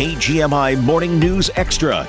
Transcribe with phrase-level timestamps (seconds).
[0.00, 2.08] KGMI Morning News Extra.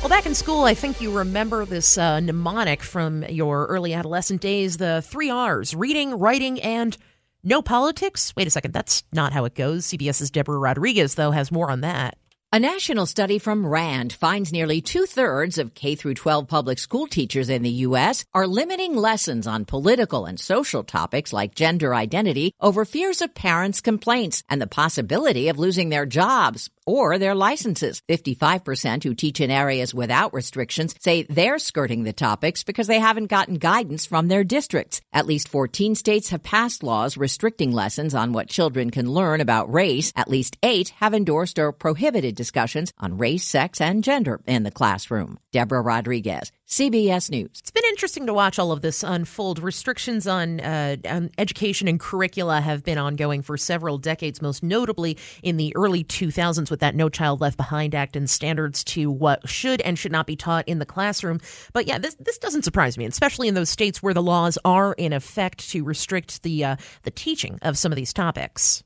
[0.00, 4.40] Well, back in school, I think you remember this uh, mnemonic from your early adolescent
[4.40, 6.96] days the three R's reading, writing, and
[7.44, 8.34] no politics.
[8.34, 9.86] Wait a second, that's not how it goes.
[9.86, 12.18] CBS's Deborah Rodriguez, though, has more on that.
[12.56, 17.50] A national study from RAND finds nearly two thirds of K 12 public school teachers
[17.50, 18.24] in the U.S.
[18.32, 23.82] are limiting lessons on political and social topics like gender identity over fears of parents'
[23.82, 28.00] complaints and the possibility of losing their jobs or their licenses.
[28.08, 33.26] 55% who teach in areas without restrictions say they're skirting the topics because they haven't
[33.26, 35.02] gotten guidance from their districts.
[35.12, 39.70] At least 14 states have passed laws restricting lessons on what children can learn about
[39.70, 40.12] race.
[40.16, 44.70] At least eight have endorsed or prohibited discussions on race, sex, and gender in the
[44.70, 45.36] classroom.
[45.50, 47.50] Deborah Rodriguez, CBS News.
[47.58, 49.58] It's been interesting to watch all of this unfold.
[49.58, 55.18] Restrictions on, uh, on, education and curricula have been ongoing for several decades, most notably
[55.42, 59.48] in the early 2000s with that No Child Left Behind Act and standards to what
[59.48, 61.40] should and should not be taught in the classroom.
[61.72, 64.92] But yeah, this this doesn't surprise me, especially in those states where the laws are
[64.92, 68.84] in effect to restrict the uh, the teaching of some of these topics.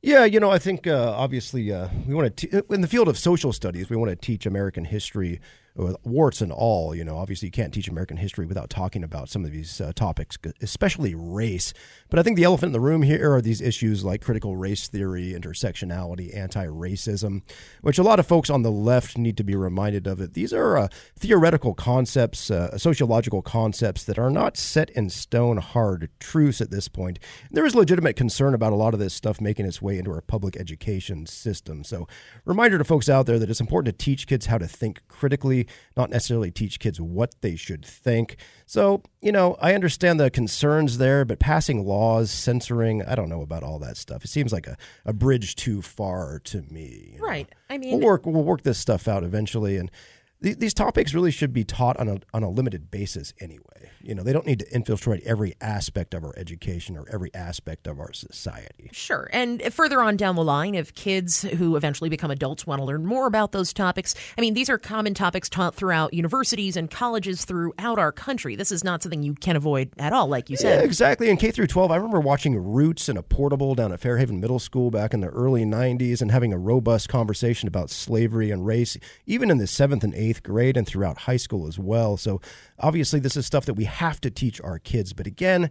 [0.00, 3.18] Yeah, you know, I think uh, obviously uh, we want to, in the field of
[3.18, 5.40] social studies, we want to teach American history
[6.04, 6.94] warts and all.
[6.94, 9.92] You know, obviously you can't teach American history without talking about some of these uh,
[9.94, 11.72] topics, especially race.
[12.10, 14.88] But I think the elephant in the room here are these issues like critical race
[14.88, 17.42] theory, intersectionality, anti-racism,
[17.82, 20.20] which a lot of folks on the left need to be reminded of.
[20.20, 25.58] It these are uh, theoretical concepts, uh, sociological concepts that are not set in stone
[25.58, 27.18] hard truths at this point.
[27.50, 30.20] There is legitimate concern about a lot of this stuff making its way into our
[30.20, 31.84] public education system.
[31.84, 32.08] So,
[32.44, 35.67] reminder to folks out there that it's important to teach kids how to think critically
[35.96, 38.36] not necessarily teach kids what they should think.
[38.66, 43.42] So, you know, I understand the concerns there, but passing laws, censoring, I don't know
[43.42, 44.24] about all that stuff.
[44.24, 47.16] It seems like a, a bridge too far to me.
[47.20, 47.48] Right.
[47.48, 47.74] Know?
[47.74, 49.76] I mean, we'll work, we'll work this stuff out eventually.
[49.76, 49.90] And
[50.40, 53.90] these topics really should be taught on a, on a limited basis anyway.
[54.00, 57.88] You know, they don't need to infiltrate every aspect of our education or every aspect
[57.88, 58.88] of our society.
[58.92, 59.28] Sure.
[59.32, 63.04] And further on down the line, if kids who eventually become adults want to learn
[63.04, 67.44] more about those topics, I mean, these are common topics taught throughout universities and colleges
[67.44, 68.54] throughout our country.
[68.54, 70.80] This is not something you can avoid at all, like you said.
[70.80, 71.30] Yeah, exactly.
[71.30, 74.60] In K through 12, I remember watching Roots in a portable down at Fairhaven Middle
[74.60, 78.96] School back in the early 90s and having a robust conversation about slavery and race,
[79.26, 82.16] even in the seventh and eighth grade and throughout high school as well.
[82.16, 82.40] So
[82.78, 85.12] obviously, this is stuff that we have to teach our kids.
[85.12, 85.70] But again,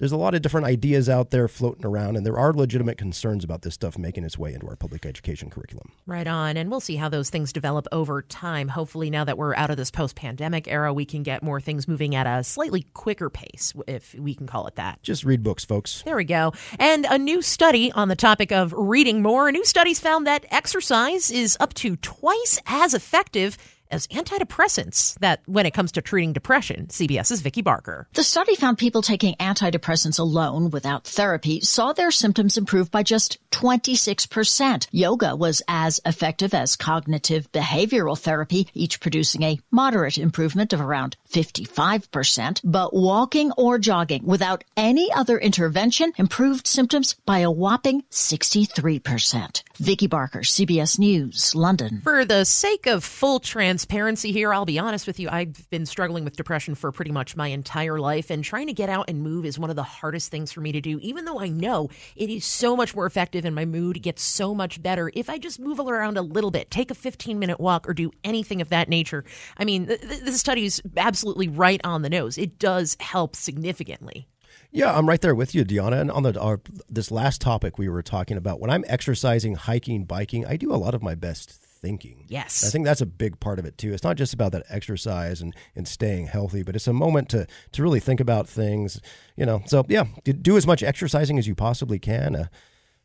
[0.00, 3.44] there's a lot of different ideas out there floating around, and there are legitimate concerns
[3.44, 5.92] about this stuff making its way into our public education curriculum.
[6.06, 6.56] Right on.
[6.56, 8.68] And we'll see how those things develop over time.
[8.68, 11.86] Hopefully, now that we're out of this post pandemic era, we can get more things
[11.86, 15.02] moving at a slightly quicker pace, if we can call it that.
[15.02, 16.00] Just read books, folks.
[16.06, 16.54] There we go.
[16.78, 19.52] And a new study on the topic of reading more.
[19.52, 23.58] New studies found that exercise is up to twice as effective
[23.90, 26.86] as antidepressants that when it comes to treating depression.
[26.86, 28.06] CBS's Vicki Barker.
[28.14, 33.38] The study found people taking antidepressants alone without therapy saw their symptoms improve by just
[33.50, 34.86] 26%.
[34.90, 41.16] Yoga was as effective as cognitive behavioral therapy, each producing a moderate improvement of around
[41.30, 42.60] 55%.
[42.64, 49.62] But walking or jogging without any other intervention improved symptoms by a whopping 63%.
[49.76, 52.00] Vicki Barker, CBS News, London.
[52.02, 53.40] For the sake of full
[53.80, 55.30] transparency here, I'll be honest with you.
[55.30, 58.90] I've been struggling with depression for pretty much my entire life, and trying to get
[58.90, 61.40] out and move is one of the hardest things for me to do, even though
[61.40, 65.10] I know it is so much more effective and my mood gets so much better
[65.14, 68.10] if I just move around a little bit, take a 15 minute walk, or do
[68.22, 69.24] anything of that nature.
[69.56, 72.36] I mean, th- th- this study is absolutely right on the nose.
[72.36, 74.28] It does help significantly.
[74.72, 76.02] Yeah, I'm right there with you, Dianna.
[76.02, 76.60] And on the our,
[76.90, 80.76] this last topic we were talking about, when I'm exercising, hiking, biking, I do a
[80.76, 82.24] lot of my best thinking.
[82.28, 82.64] Yes.
[82.64, 83.92] I think that's a big part of it too.
[83.92, 87.46] It's not just about that exercise and, and staying healthy, but it's a moment to
[87.72, 89.00] to really think about things,
[89.36, 89.62] you know.
[89.66, 92.36] So, yeah, do as much exercising as you possibly can.
[92.36, 92.46] Uh,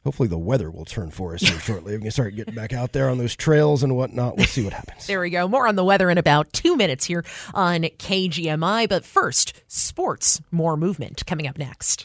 [0.04, 1.96] hopefully the weather will turn for us here shortly.
[1.96, 4.38] We can start getting back out there on those trails and whatnot.
[4.38, 5.08] We'll see what happens.
[5.08, 5.48] there we go.
[5.48, 8.88] More on the weather in about two minutes here on KGMI.
[8.88, 12.04] But first, sports, more movement coming up next.